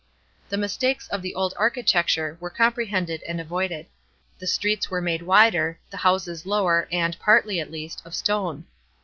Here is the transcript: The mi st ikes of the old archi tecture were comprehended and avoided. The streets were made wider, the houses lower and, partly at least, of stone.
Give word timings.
The 0.49 0.57
mi 0.57 0.67
st 0.67 0.89
ikes 0.95 1.07
of 1.09 1.21
the 1.21 1.35
old 1.35 1.53
archi 1.57 1.83
tecture 1.83 2.35
were 2.39 2.49
comprehended 2.49 3.21
and 3.27 3.39
avoided. 3.39 3.85
The 4.39 4.47
streets 4.47 4.89
were 4.89 4.99
made 4.99 5.21
wider, 5.21 5.79
the 5.91 5.97
houses 5.97 6.47
lower 6.47 6.87
and, 6.91 7.19
partly 7.19 7.59
at 7.59 7.69
least, 7.69 8.01
of 8.03 8.15
stone. 8.15 8.65